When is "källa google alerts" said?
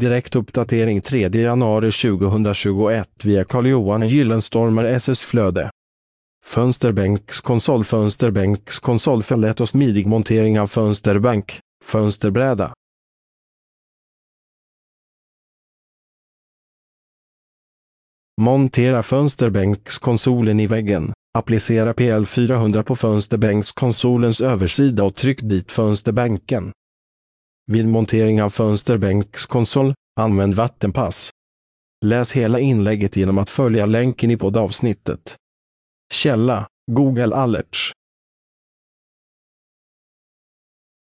36.12-37.92